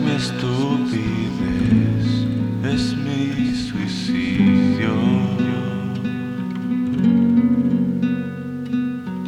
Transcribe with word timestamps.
mi 0.00 0.12
estupidez, 0.12 2.06
es 2.64 2.96
mi 2.96 3.54
suicidio. 3.54 4.94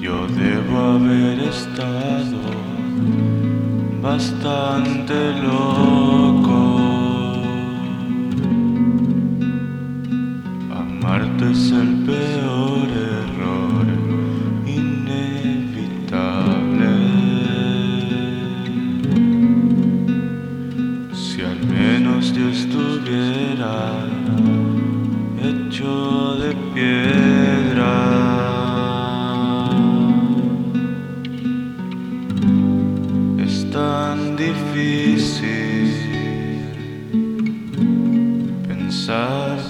Yo 0.00 0.26
debo 0.28 0.78
haber 0.94 1.40
estado 1.40 2.40
bastante 4.02 5.32
loco. 5.42 6.58
Amarte 10.80 11.50
es 11.52 11.72
el 11.72 12.04
peor. 12.06 12.39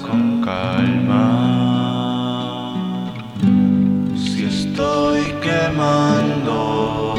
Con 0.02 0.42
calma. 0.42 1.26
Si 4.16 4.44
estoy 4.44 5.22
quemando 5.42 7.14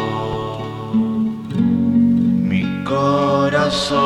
mi 2.50 2.64
corazón. 2.84 4.00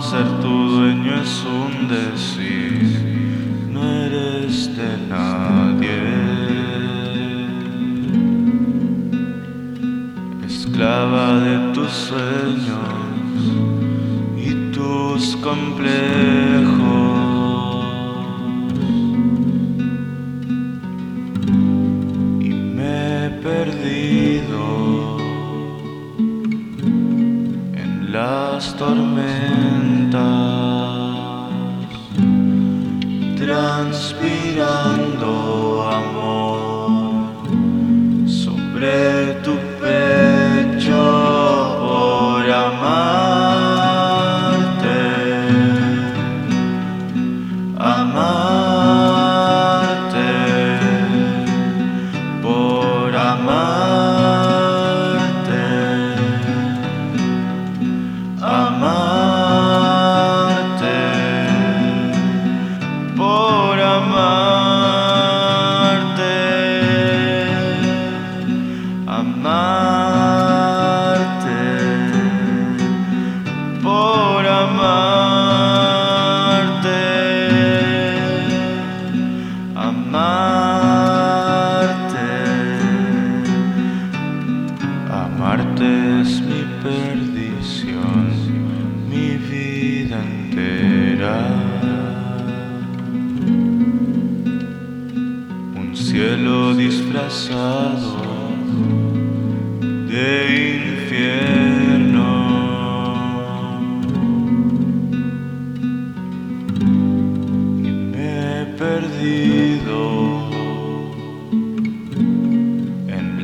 Ser 0.00 0.28
tu 0.40 0.54
dueño 0.76 1.14
es 1.22 1.44
un 1.44 1.88
decir, 1.88 3.68
no 3.70 3.80
eres 3.84 4.76
de 4.76 4.90
nadie. 5.08 6.00
Esclava 10.46 11.26
de 11.40 11.54
tus 11.72 11.90
sueños 11.90 12.98
tus 14.88 15.36
complejos. 15.36 16.00
Y 22.40 22.50
me 22.76 23.26
he 23.26 23.30
perdido 23.48 24.64
en 27.82 27.90
las 28.12 28.76
tormentas, 28.76 30.20
transpirando 33.36 35.67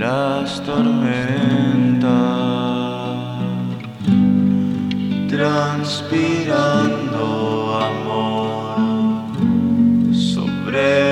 las 0.05 0.63
tormentas, 0.63 2.05
transpirando 5.31 7.23
amor 7.91 8.77
sobre 10.13 11.04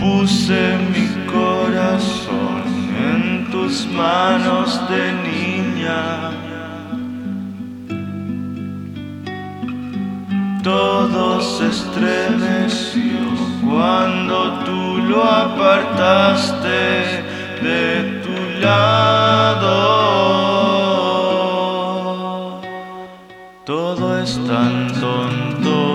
Puse 0.00 0.78
mi 0.94 1.06
corazón 1.30 2.62
en 3.12 3.50
tus 3.50 3.86
manos 3.88 4.80
de 4.88 5.12
niña. 5.28 6.30
Todo 10.62 11.42
se 11.42 11.66
estremeció 11.68 13.20
cuando 13.62 14.64
tú 14.64 14.98
lo 15.10 15.22
apartaste 15.22 16.80
de 17.62 18.22
tu 18.24 18.36
lado. 18.62 19.76
Todo 23.66 24.18
es 24.18 24.40
tan 24.46 24.88
tonto, 24.98 25.89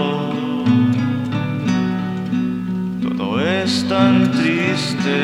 es 3.66 3.84
tan 3.90 4.32
triste. 4.32 5.20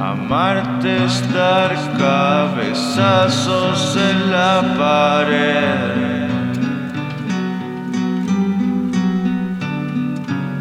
Amarte 0.00 1.04
es 1.04 1.16
dar 1.34 1.70
cabezazos 1.98 3.80
en 4.08 4.30
la 4.32 4.54
pared. 4.78 6.28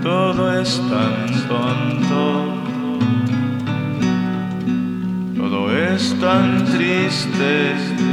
Todo 0.03 0.59
es 0.61 0.81
tan 0.91 1.17
tonto, 1.47 2.25
todo 5.37 5.59
es 5.77 6.13
tan 6.19 6.65
triste. 6.65 8.06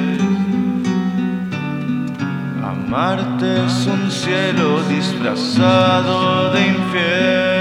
Amarte 2.87 3.65
es 3.65 3.87
un 3.87 4.11
cielo 4.11 4.83
disfrazado 4.83 6.53
de 6.53 6.67
infierno. 6.67 7.54